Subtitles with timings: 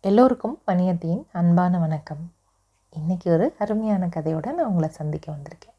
[0.00, 2.32] எல்லோருக்கும் பணியத்தின் அன்பான வணக்கம்.
[2.96, 5.74] இன்றைக்கி ஒரு அருமையான கதையோடு நான் உங்களை சந்திக்க வந்திருக்கேன்.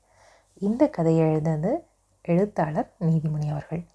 [0.53, 1.83] இந்த கதையை எழுதுனது
[2.21, 3.85] எழுத்தாளர் நீதிமணி அவர்கள்.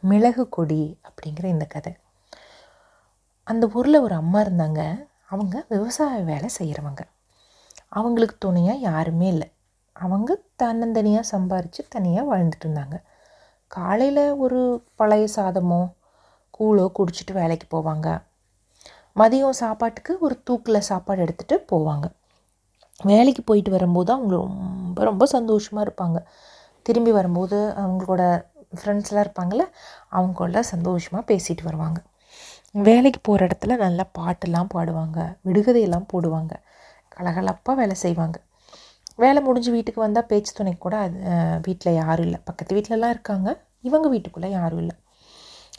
[0.00, 1.96] மிளகு கொடி அப்படிங்கிற இந்த கதை.
[3.44, 5.06] அந்த ஊரில் ஒரு அம்மா இருந்தாங்க.
[5.28, 7.00] அவங்க விவசாய வேலை செய்கிறவங்க
[7.88, 9.52] அவங்களுக்கு துணையாக யாருமே இல்லை.
[9.92, 13.02] அவங்க தன்னந்தனியாக சம்பாரித்து தனியாக வாழ்ந்துட்டு இருந்தாங்க.
[13.66, 15.92] காலையில் ஒரு பழைய சாதமோ
[16.58, 18.25] கூழோ குடிச்சிட்டு வேலைக்கு போவாங்க.
[19.20, 22.06] மதியம் சாப்பாட்டுக்கு ஒரு தூக்கில் சாப்பாடு எடுத்துகிட்டு போவாங்க.
[23.10, 26.18] வேலைக்கு போயிட்டு வரும்போது அவங்க ரொம்ப ரொம்ப சந்தோஷமாக இருப்பாங்க.
[26.82, 28.22] திரும்பி வரும்போது அவங்களோட
[28.78, 29.64] ஃப்ரெண்ட்ஸ்லாம் இருப்பாங்கள்ல
[30.16, 31.98] அவங்களோட சந்தோஷமாக பேசிட்டு வருவாங்க.
[32.88, 36.52] வேலைக்கு போகிற இடத்துல நல்லா பாட்டெல்லாம் பாடுவாங்க விடுகதையெல்லாம் போடுவாங்க.
[37.16, 38.36] கலகலப்பாக வேலை செய்வாங்க.
[39.16, 41.18] வேலை முடிஞ்சு வீட்டுக்கு வந்தால் பேச்சு துணை கூட அது
[41.66, 42.40] வீட்டில் யாரும் இல்லை.
[42.44, 43.48] பக்கத்து வீட்டிலலாம் இருக்காங்க
[43.88, 44.96] இவங்க வீட்டுக்குள்ளே யாரும் இல்லை.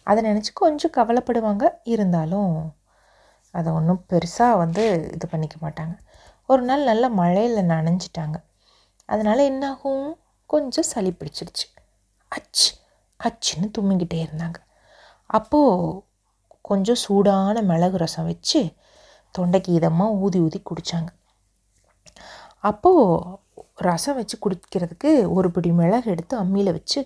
[0.03, 1.65] அதை நினச்சி கொஞ்சம் கவலைப்படுவாங்க.
[1.83, 2.53] இருந்தாலும்
[3.57, 5.95] அதை ஒன்றும் பெருசாக வந்து இது பண்ணிக்க மாட்டாங்க.
[6.49, 8.37] ஒரு நாள் நல்ல மழையில் நனைஞ்சிட்டாங்க.
[9.09, 10.07] அதனால் என்னாகும்?
[10.49, 11.65] கொஞ்சம் சளி பிடிச்சிருச்சு.
[12.31, 12.69] அச்சு
[13.19, 14.59] அச்சுன்னு தும்மிக்கிட்டே இருந்தாங்க.
[15.29, 16.03] அப்போது
[16.69, 18.61] கொஞ்சம் சூடான மிளகு ரசம் வச்சு
[19.35, 21.09] தொண்டைக்கு இதமாக ஊதி ஊதி குடித்தாங்க
[22.69, 23.37] அப்போது
[23.87, 26.99] ரசம் வச்சு குடிக்கிறதுக்கு ஒரு பிடி மிளகு எடுத்து அம்மியில் வச்சு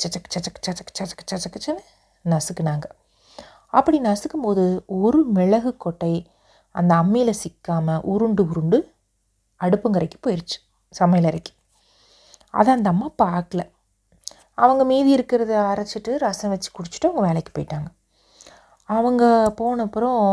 [0.00, 1.82] சச்சக் சச்சக் சச்சக் சச்சக் சச்சக்குச்சுன்னு
[2.24, 2.86] நசுக்குனாங்க.
[3.78, 4.64] அப்படி நசுக்கும் போது
[4.98, 6.14] ஒரு மிளகு கொட்டை
[6.74, 8.78] அந்த அம்மியில் சிக்காமல் உருண்டு உருண்டு
[9.60, 10.58] அடுப்புங்கரைக்கு போயிடுச்சு
[10.92, 11.52] சமையலறைக்கு
[12.54, 13.62] அதை அந்த அம்மா பார்க்கல.
[14.62, 17.88] அவங்க மீதி இருக்கிறத அரைச்சிட்டு ரசம் வச்சு குடிச்சிட்டு அவங்க வேலைக்கு போயிட்டாங்க.
[18.88, 19.24] அவங்க
[19.60, 20.24] போனப்புறம்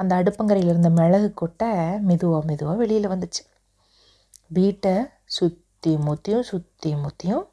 [0.00, 1.70] அந்த அடுப்பங்கரையில் இருந்த மிளகு கொட்டை
[2.08, 3.42] மெதுவாக மெதுவாக வெளியில் வந்துச்சு.
[4.58, 4.94] வீட்டை
[5.36, 7.46] சுற்றி முத்தியும் சுற்றி முத்தியும்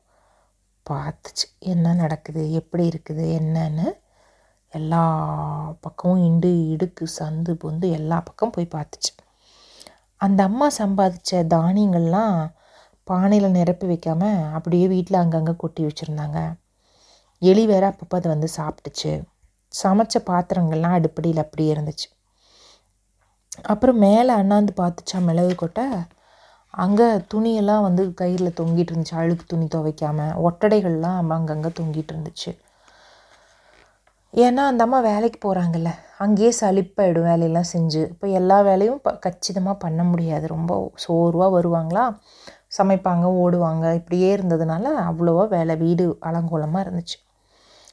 [0.85, 1.45] பார்த்துச்சு.
[1.73, 2.43] என்ன நடக்குது?
[2.51, 3.23] எப்படி இருக்குது?
[3.39, 3.87] என்னன்னு
[4.73, 5.03] எல்லா
[5.81, 9.11] பக்கமும் இண்டு இடுக்கு சந்து பொந்து எல்லா பக்கம் போய் பார்த்துச்சு.
[10.21, 12.49] அந்த அம்மா சம்பாதிச்ச தானியங்கள்லாம்
[13.03, 16.39] பானையில் நிரப்பி வைக்காமல் அப்படியே வீட்டில் அங்கங்கே கொட்டி வச்சுருந்தாங்க.
[17.41, 19.11] எலி வேற அப்பப்போ அதை வந்து சாப்பிட்டுச்சு.
[19.73, 22.07] சமைச்ச பாத்திரங்கள்லாம் அடுப்படியில் அப்படியே இருந்துச்சு.
[23.61, 25.85] அப்புறம் மேலே அண்ணாந்து பார்த்துச்சா மிளகு கொட்டை.
[26.73, 29.15] அங்கே துணியெல்லாம் வந்து கயிறில் தொங்கிட்டு இருந்துச்சு.
[29.15, 32.51] அழுக்கு துணி துவைக்காமல் ஒட்டடைகள்லாம் அங்கங்கே தொங்கிட்டு இருந்துச்சு.
[34.33, 38.01] ஏன்னா அந்த அம்மா வேலைக்கு போகிறாங்கல்ல அங்கேயே சலிப்பாயிடும் வேலையெல்லாம் செஞ்சு.
[38.09, 40.47] இப்போ எல்லா வேலையும் ப கச்சிதமாக பண்ண முடியாது.
[40.47, 42.19] ரொம்ப சோர்வாக வருவாங்களா?
[42.77, 43.93] சமைப்பாங்க ஓடுவாங்க.
[43.93, 47.17] இப்படியே இருந்ததுனால அவ்வளோவா வேலை வீடு அலங்கோலமாக இருந்துச்சு.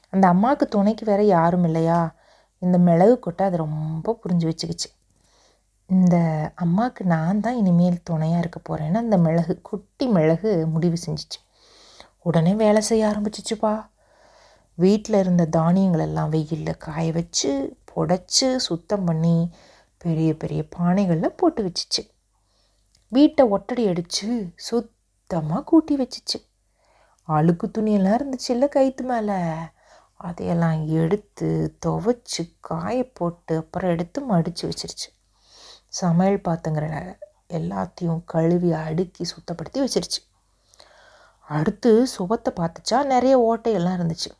[0.09, 2.15] அந்த அம்மாவுக்கு துணைக்கு வேற யாரும் இல்லையா?
[2.59, 4.89] இந்த மிளகு கொட்டை அது ரொம்ப புரிஞ்சு வச்சுக்கிச்சு.
[5.89, 6.15] இந்த
[6.55, 11.39] அம்மாவுக்கு நான் தான் இனிமேல் துணையாக இருக்க போகிறேன்னு அந்த மிளகு குட்டி மிளகு முடிவு செஞ்சிச்சு.
[12.19, 13.73] உடனே வேலை செய்ய ஆரம்பிச்சிச்சுப்பா.
[14.77, 19.51] வீட்டில் இருந்த தானியங்கள் எல்லாம் வெயிலில் காய வச்சு புடைச்சி சுத்தம் பண்ணி
[19.97, 22.09] பெரிய பெரிய பானைகளில் போட்டு வச்சிச்சு.
[23.07, 26.47] வீட்டை ஒட்டடி அடித்து சுத்தமாக கூட்டி வச்சிச்சு.
[27.23, 29.39] அழுக்கு துணியெல்லாம் இருந்துச்சு இல்லை கைத்து மேலே.
[30.15, 35.09] அதையெல்லாம் எடுத்து துவைச்சி காய போட்டு அப்புறம் எடுத்து மடித்து வச்சிருச்சு.
[35.87, 37.17] சமையல் பாத்திரங்கிற
[37.49, 40.21] எல்லாத்தையும் கழுவி அடுக்கி சுத்தப்படுத்தி வச்சிருச்சு.
[41.39, 44.31] அடுத்து சுபத்தை பார்த்துச்சா நிறைய ஓட்டையெல்லாம் இருந்துச்சு.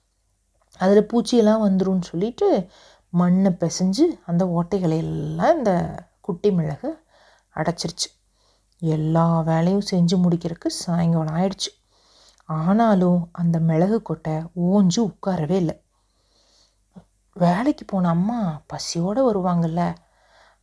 [0.80, 2.68] அதில் பூச்சியெல்லாம் வந்துடும் சொல்லிட்டு
[3.09, 5.72] மண்ணை பிசைஞ்சு அந்த ஓட்டைகளை எல்லாம் இந்த
[6.22, 6.90] குட்டி மிளகு
[7.56, 8.08] அடைச்சிருச்சு.
[8.81, 11.72] எல்லா வேலையும் செஞ்சு முடிக்கிறதுக்கு சாயங்காலம் ஆயிடுச்சு.
[12.50, 15.75] ஆனாலும் அந்த மிளகு கொட்டை ஓஞ்சு உட்காரவே இல்லை.
[17.36, 19.84] வேலைக்கு போன அம்மா பசியோடு வருவாங்கள்ல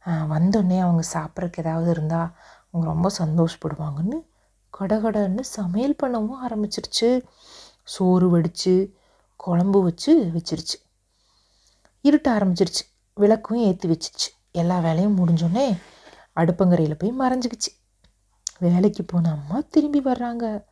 [0.05, 2.31] வந்தோடனே அவங்க சாப்பிட்றதுக்கு ஏதாவது இருந்தால்
[2.71, 4.19] அவங்க ரொம்ப சந்தோஷப்படுவாங்கன்னு
[4.73, 7.11] கடகடன்னு சமையல் பண்ணவும் ஆரம்பிச்சிருச்சு.
[7.85, 8.75] சோறு வடித்து
[9.43, 10.77] குழம்பு வச்சு வச்சிருச்சு.
[12.01, 12.85] இருட்ட ஆரம்பிச்சிருச்சு.
[13.15, 15.79] விளக்கும் ஏற்றி வச்சிருச்சு எல்லா வேலையும் முடிஞ்சோடனே
[16.33, 17.71] அடுப்பங்கரையில் போய் மறைஞ்சிக்கிச்சு.
[18.59, 20.65] வேலைக்கு போன அம்மா திரும்பி வர்றாங்க.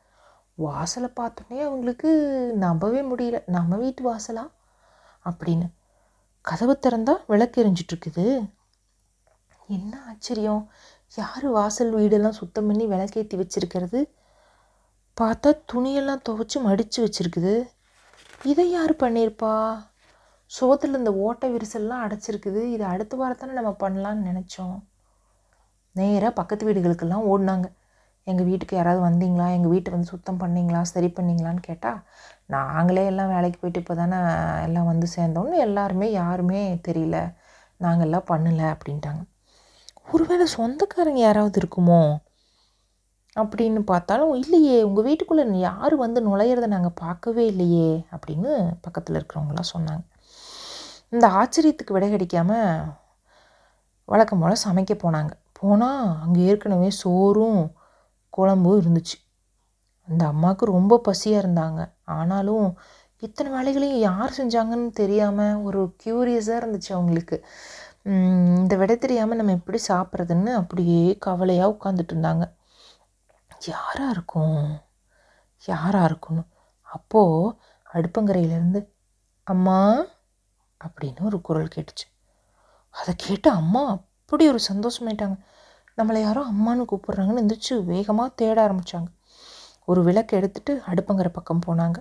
[0.54, 2.10] வாசலை பார்த்தோன்னே அவங்களுக்கு
[2.54, 3.42] நம்பவே முடியல.
[3.46, 4.50] நம்ம வீட்டு வாசலா?
[5.24, 5.70] அப்படின்னு.
[6.40, 8.50] கதவு திறந்தா விளக்கு எரிஞ்சிட்ருக்குது.
[9.68, 10.70] என்ன ஆச்சரியம்.
[11.16, 14.04] யார் வாசல் வீடெல்லாம் சுத்தம் பண்ணி விளக்கேற்றி வச்சிருக்கிறது?
[15.20, 17.78] பார்த்தா துணியெல்லாம் துவைச்சி மடித்து வச்சுருக்குது.
[18.44, 19.82] இதை யார் பண்ணியிருப்பா
[20.46, 22.62] சோத்தில் இந்த ஓட்டை விரிசல்லாம் அடைச்சிருக்குது.
[22.64, 24.82] இது அடுத்த வாரத்தானே நம்ம பண்ணலான்னு நினச்சோம்.
[25.92, 27.72] நேராக பக்கத்து வீடுகளுக்கெல்லாம் ஓடினாங்க.
[28.24, 29.52] எங்கள் வீட்டுக்கு யாராவது வந்தீங்களா?
[29.52, 30.82] எங்கள் வீட்டை வந்து சுத்தம் பண்ணிங்களா?
[30.82, 32.00] சரி பண்ணிங்களான்னு கேட்டால்
[32.46, 34.18] நாங்களே எல்லாம் வேலைக்கு போயிட்டு இப்போ தானே
[34.62, 37.34] எல்லாம் வந்து சேர்ந்தோன்னு எல்லாருமே யாருமே தெரியல.
[37.76, 39.22] நாங்கள் எல்லாம் பண்ணலை அப்படின்ட்டாங்க.
[40.12, 42.16] ஒருவேளை சொந்தக்காரங்க யாராவது இருக்குமோ?
[43.40, 48.52] அப்படின்னு பார்த்தாலும் இல்லையே உங்கள் வீட்டுக்குள்ளே யார் வந்து நுழையிறத நாங்கள் பார்க்கவே இல்லையே அப்படின்னு
[48.84, 50.04] பக்கத்தில் இருக்கிறவங்களாம் சொன்னாங்க.
[51.14, 52.86] இந்த ஆச்சரியத்துக்கு விடை கிடைக்காமல்
[54.12, 55.32] வழக்கம் போல் சமைக்க போனாங்க.
[55.60, 57.60] போனால் அங்கே ஏற்கனவே சோறும்
[58.36, 59.16] குழம்பும் இருந்துச்சு.
[60.08, 61.80] அந்த அம்மாவுக்கு ரொம்ப பசியாக இருந்தாங்க.
[62.18, 62.66] ஆனாலும்
[63.26, 67.36] இத்தனை வேலைகளையும் யார் செஞ்சாங்கன்னு தெரியாமல் ஒரு க்யூரியஸாக இருந்துச்சு அவங்களுக்கு.
[68.60, 72.44] இந்த விட தெரியாமல் நம்ம எப்படி சாப்பிட்றதுன்னு அப்படியே கவலையாக உட்காந்துட்டு இருந்தாங்க.
[73.66, 74.80] யாராக இருக்கும்?
[75.66, 76.46] யாராக இருக்கணும்
[76.82, 77.56] அப்போது
[77.94, 78.86] அடுப்பங்கரையிலேருந்து
[79.44, 80.04] அம்மா
[80.84, 82.06] அப்படின்னு ஒரு குரல் கேட்டுச்சு.
[82.90, 85.38] அதை கேட்டு அம்மா அப்படி ஒரு சந்தோஷமாயிட்டாங்க.
[85.96, 89.06] நம்மளை யாரோ அம்மானு கூப்பிட்றாங்கன்னு எந்திரிச்சு வேகமாக தேட ஆரம்பித்தாங்க
[89.84, 91.96] ஒரு விளக்கு எடுத்துகிட்டு அடுப்பங்கரை பக்கம் போனாங்க.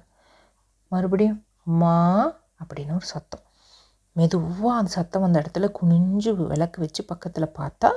[0.87, 2.33] மறுபடியும் அம்மா
[2.63, 3.41] அப்படின்னு ஒரு சத்தம்.
[4.11, 7.91] மெதுவாக அந்த சத்தம் வந்த இடத்துல குனிஞ்சு விளக்கு வச்சு பக்கத்தில் பார்த்தா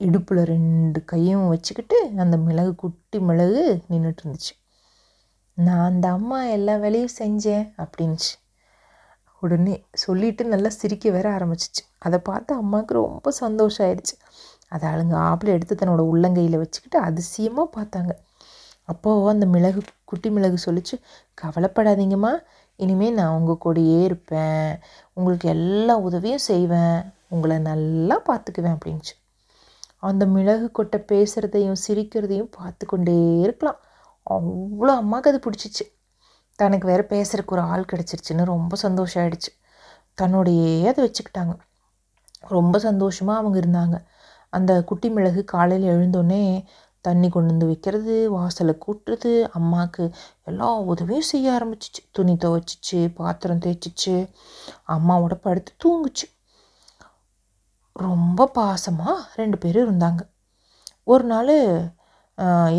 [0.00, 4.54] இடுப்பில் ரெண்டு கையும் வச்சுக்கிட்டு அந்த மிளகு குட்டி மிளகு நின்றுட்டு இருந்துச்சு
[5.54, 8.32] நான் அந்த அம்மா எல்லா வேலையும் செஞ்சேன் அப்படின்ச்சு
[9.42, 11.82] உடனே சொல்லிட்டு நல்லா சிரிக்க வேற ஆரம்பிச்சிச்சு.
[11.98, 14.14] அதை பார்த்து அம்மாவுக்கு ரொம்ப சந்தோஷம் ஆயிடுச்சு
[14.68, 18.12] அதை அழுங்க ஆப்பிள் எடுத்து தன்னோட உள்ளங்கையில் வச்சுக்கிட்டு அதிசயமாக பார்த்தாங்க.
[18.84, 20.96] அப்போது அந்த மிளகு குட்டி மிளகு சொல்லிச்சு
[21.42, 22.32] கவலைப்படாதீங்கம்மா.
[22.76, 24.78] இனிமேல் நான் உங்கள் கூடயே இருப்பேன்.
[25.12, 27.12] உங்களுக்கு எல்லா உதவியும் செய்வேன்.
[27.28, 29.14] உங்களை நல்லா பார்த்துக்குவேன் அப்படின்ச்சு
[30.08, 33.80] அந்த மிளகு கொட்டை பேசுகிறதையும் சிரிக்கிறதையும் பார்த்து கொண்டே இருக்கலாம்.
[34.26, 35.84] அவ்வளோ அம்மாவுக்கு அது பிடிச்சிச்சு.
[36.58, 39.50] தனக்கு வேறு பேசுகிறக்கு ஒரு ஆள் கிடச்சிருச்சுன்னு ரொம்ப சந்தோஷம் ஆகிடுச்சு
[40.18, 41.54] தன்னோடையே அதை வச்சுக்கிட்டாங்க.
[42.48, 43.96] ரொம்ப சந்தோஷமாக அவங்க இருந்தாங்க.
[44.52, 46.42] அந்த குட்டி மிளகு காலையில் எழுந்தோடனே
[47.04, 50.04] தண்ணி கொண்டு வந்து வைக்கிறது வாசலை கூட்டுறது அம்மாவுக்கு
[50.44, 52.02] எல்லா உதவியும் செய்ய ஆரம்பிச்சிச்சு.
[52.10, 54.14] துணி துவைச்சிச்சு பாத்திரம் தேய்ச்சிச்சு.
[54.88, 56.26] அம்மாவோட படுத்து தூங்குச்சு.
[57.96, 60.22] ரொம்ப பாசமாக ரெண்டு பேரும் இருந்தாங்க.
[61.12, 61.54] ஒரு நாள்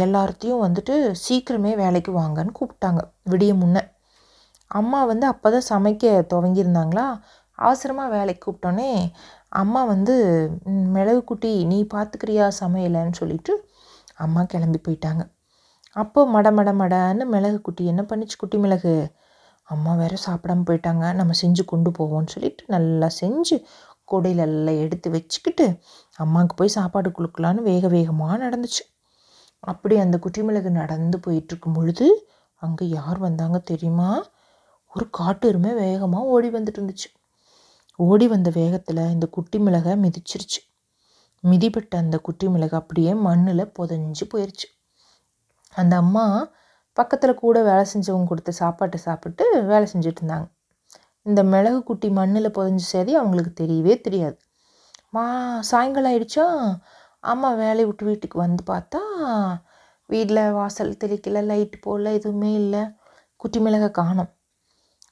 [0.06, 0.96] எல்லார்த்தையும் வந்துட்டு
[1.26, 3.02] சீக்கிரமே வேலைக்கு வாங்கன்னு கூப்பிட்டாங்க
[3.32, 3.84] விடிய முன்னே.
[4.72, 7.06] அம்மா வந்து அப்போ தான் சமைக்க துவங்கியிருந்தாங்களா?
[7.60, 8.90] அவசரமாக வேலைக்கு கூப்பிட்டோன்னே
[9.62, 10.16] அம்மா வந்து
[10.96, 13.54] மிளகு குட்டி நீ பார்த்துக்கிறியா சமையலைன்னு சொல்லிட்டு
[14.26, 15.24] அம்மா கிளம்பி போயிட்டாங்க.
[15.96, 18.96] அப்போ மட மட மடன்னு மிளகு குட்டி என்ன பண்ணிச்சு குட்டி மிளகு?
[19.68, 23.56] அம்மா வேற சாப்பிடாம போயிட்டாங்க நம்ம செஞ்சு கொண்டு போவோம்னு சொல்லிட்டு நல்லா செஞ்சு
[24.12, 25.66] கொடையில எல்லாம் எடுத்து வச்சுக்கிட்டு
[26.24, 28.84] அம்மாவுக்கு போய் சாப்பாடு கொடுக்கலான்னு வேக வேகமாக நடந்துச்சு.
[29.64, 32.08] அப்படி அந்த குட்டி மிளகு நடந்து போயிட்டுருக்கும் பொழுது
[32.62, 34.10] அங்கே யார் வந்தாங்க தெரியுமா?
[34.94, 37.10] ஒரு காட்டு எருமை வேகமாக ஓடி வந்துட்டு இருந்துச்சு.
[38.00, 40.60] ஓடி வந்த வேகத்தில் இந்த குட்டி மிளகை மிதிச்சிருச்சு.
[41.44, 44.68] மிதிப்பட்ட அந்த குட்டி மிளகு அப்படியே மண்ணில் புதஞ்சு போயிடுச்சு
[45.74, 46.26] அந்த அம்மா
[46.98, 50.48] பக்கத்தில் கூட வேலை செஞ்சவங்க கொடுத்த சாப்பாட்டை சாப்பிட்டு வேலை செஞ்சுட்டு இருந்தாங்க.
[51.26, 54.36] இந்த மிளகு குட்டி மண்ணில் புதஞ்சு சேதி அவங்களுக்கு தெரியவே தெரியாது.
[55.14, 55.24] மா
[55.62, 56.46] சாயங்காலம் ஆயிடுச்சா?
[57.24, 59.02] அம்மா வேலையை விட்டு வீட்டுக்கு வந்து பார்த்தா
[60.10, 62.84] வீட்டில் வாசல் தெளிக்கல லைட்டு போடல எதுவுமே இல்லை.
[63.40, 64.30] குட்டி மிளகை காணும்.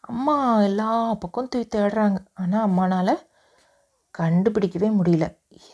[0.03, 2.19] அம்மா எல்லா பக்கம் தூய் தேடுறாங்க.
[2.33, 3.13] ஆனால் அம்மானால்
[4.15, 5.25] கண்டுபிடிக்கவே முடியல.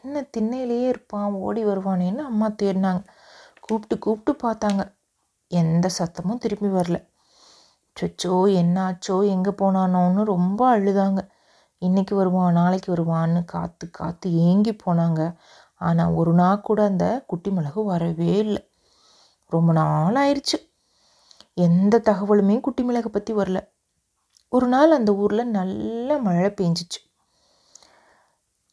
[0.03, 3.03] என்ன திண்ணையிலேயே இருப்பான் ஓடி வருவானேன்னு அம்மா தேடினாங்க.
[3.59, 4.81] கூப்பிட்டு கூப்பிட்டு பார்த்தாங்க.
[5.51, 6.97] எந்த சத்தமும் திரும்பி வரல.
[8.00, 11.22] சொச்சோ என்னாச்சோ எங்கே போனானோன்னு ரொம்ப அழுதாங்க.
[11.81, 15.22] இன்றைக்கி வருவான் நாளைக்கு வருவான்னு காற்று காற்று ஏங்கி போனாங்க.
[15.75, 18.63] ஆனால் ஒரு நாள் கூட அந்த குட்டி மிளகு வரவே இல்லை.
[19.51, 20.57] ரொம்ப நாள் ஆயிடுச்சு
[21.54, 23.60] எந்த தகவலுமே குட்டி மிளகை பற்றி வரல.
[24.50, 27.00] ஒரு நாள் அந்த ஊரில் நல்ல மழை பெஞ்சிச்சு.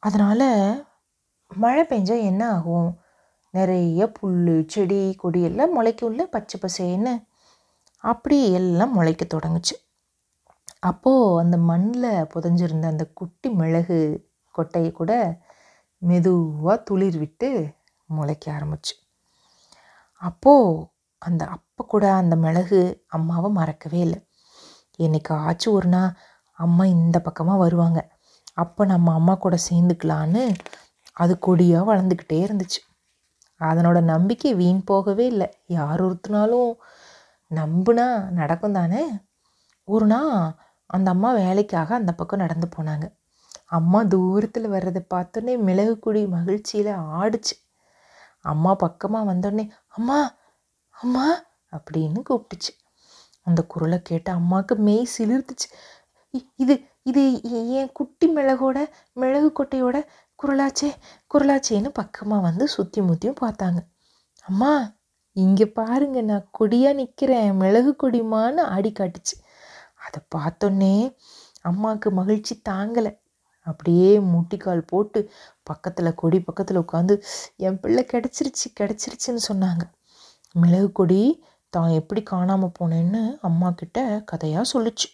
[0.02, 0.48] அதனால்
[1.50, 2.90] மழை பெஞ்சால் என்ன ஆகும்?
[3.50, 7.14] நிறைய புல் செடி கொடி எல்லாம் முளைக்கும்ல பச்சை பசேன்னு.
[8.06, 9.74] அப்படி எல்லாம் முளைக்க தொடங்குச்சு.
[10.80, 13.98] அப்போது அந்த மண்ணில் புதஞ்சிருந்த அந்த குட்டி மிளகு
[14.54, 15.12] கொட்டையை கூட
[16.02, 17.48] மெதுவாக துளிர் விட்டு
[18.08, 18.94] முளைக்க ஆரம்பிச்சு.
[20.22, 20.84] அப்போது
[21.22, 24.20] அந்த அப்போ கூட அந்த மிளகு அம்மாவை மறக்கவே இல்லை.
[24.98, 26.12] என்னைக்காச்சும் ஒரு நாள்
[26.58, 28.00] அம்மா இந்த பக்கமாக வருவாங்க.
[28.54, 30.44] அப்போ நம்ம அம்மா கூட சேர்ந்துக்கலான்னு
[31.12, 32.80] அது கொடியாக வளர்ந்துக்கிட்டே இருந்துச்சு.
[33.60, 35.48] அதனோட நம்பிக்கை வீண் போகவே இல்லை.
[35.66, 36.70] யார் ஒருத்தினாலும்
[37.50, 38.06] நம்புனா
[38.40, 39.02] நடக்கும் தானே
[39.88, 40.32] ஒரு நாள்
[40.86, 43.06] அந்த அம்மா வேலைக்காக அந்த பக்கம் நடந்து போனாங்க.
[43.78, 47.54] அம்மா தூரத்தில் வர்றதை பார்த்தோன்னே மிளகு குடி மகிழ்ச்சியில் ஆடிச்சு.
[48.44, 49.64] அம்மா பக்கமாக வந்தோடனே
[49.96, 50.18] அம்மா
[50.96, 51.26] அம்மா
[51.72, 52.72] அப்படின்னு கூப்பிட்டுச்சு.
[53.46, 55.68] அந்த குரலை கேட்டு அம்மாவுக்கு மெய் சிலிர்த்துச்சு.
[56.56, 56.74] இது
[57.10, 57.22] இது
[57.80, 58.78] என் குட்டி மிளகோட
[59.12, 59.96] மிளகு கொட்டையோட
[60.38, 60.88] குரலாச்சே
[61.34, 63.80] குரலாச்சேன்னு பக்கமாக வந்து சுற்றி முற்றியும் பார்த்தாங்க.
[64.46, 64.72] அம்மா
[65.36, 69.34] இங்கே பாருங்க நான் கொடியாக நிற்கிறேன் மிளகு கொடிமான்னு ஆடி காட்டுச்சு.
[70.04, 70.94] அதை பார்த்தோன்னே
[71.70, 73.12] அம்மாவுக்கு மகிழ்ச்சி தாங்கலை.
[73.66, 75.20] அப்படியே முட்டிக்கால் போட்டு
[75.70, 77.14] பக்கத்தில் கொடி பக்கத்தில் உட்காந்து
[77.66, 79.84] என் பிள்ளை கிடச்சிருச்சு கிடச்சிருச்சுன்னு சொன்னாங்க.
[80.54, 81.20] மிளகு கொடி
[81.72, 83.98] தான் எப்படி காணாமல் போனேன்னு அம்மா கிட்ட
[84.32, 85.08] கதையாக சொல்லுச்சு.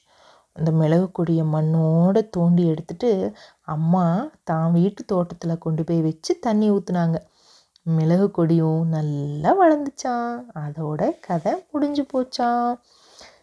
[0.57, 3.11] அந்த மிளகு கொடியை மண்ணோடு தோண்டி எடுத்துட்டு
[3.75, 4.05] அம்மா
[4.51, 7.19] தான் வீட்டு தோட்டத்தில் கொண்டு போய் வச்சு தண்ணி ஊற்றுனாங்க
[7.87, 12.75] மிளகு கொடியும் நல்லா வளர்ந்துச்சான் அதோட கதை முடிஞ்சு போச்சான்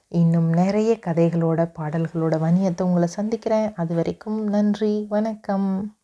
[0.10, 3.74] இன்னும் நிறைய கதைகளோட பாடல்களோட வணியத்தை உங்களை சந்திக்கிறேன்.
[3.75, 5.98] அது வரைக்கும் நன்றி வணக்கம்.